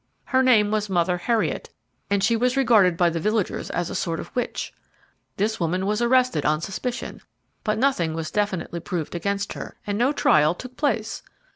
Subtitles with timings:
[0.25, 1.69] Her name was Mother Heriot,
[2.09, 4.73] and she was regarded by the villagers as a sort of witch.
[5.37, 7.21] This woman was arrested on suspicion;
[7.63, 11.21] but nothing was definitely proved against her, and no trial took place.